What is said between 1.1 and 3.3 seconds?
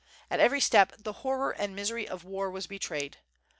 horror and misery of war was betrayed.